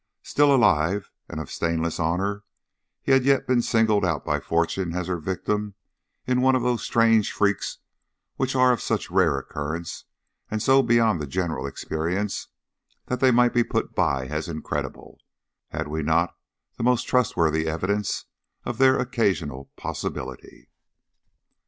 Still 0.23 0.51
alive, 0.51 1.11
and 1.29 1.39
of 1.39 1.51
stainless 1.51 1.99
honour, 1.99 2.43
he 3.03 3.11
had 3.11 3.23
yet 3.23 3.45
been 3.45 3.61
singled 3.61 4.03
out 4.03 4.25
by 4.25 4.39
fortune 4.39 4.95
as 4.95 5.05
her 5.05 5.19
victim 5.19 5.75
in 6.25 6.41
one 6.41 6.55
of 6.55 6.63
those 6.63 6.81
strange 6.81 7.31
freaks 7.31 7.77
which 8.35 8.55
are 8.55 8.71
of 8.71 8.81
such 8.81 9.11
rare 9.11 9.37
occurrence, 9.37 10.05
and 10.49 10.59
so 10.59 10.81
beyond 10.81 11.21
the 11.21 11.27
general 11.27 11.67
experience, 11.67 12.47
that 13.09 13.19
they 13.19 13.29
might 13.29 13.53
be 13.53 13.63
put 13.63 13.93
by 13.93 14.25
as 14.25 14.47
incredible, 14.47 15.19
had 15.69 15.87
we 15.87 16.01
not 16.01 16.35
the 16.77 16.83
most 16.83 17.03
trustworthy 17.07 17.67
evidence 17.67 18.25
of 18.65 18.79
their 18.79 18.97
occasional 18.99 19.69
possibility. 19.75 20.69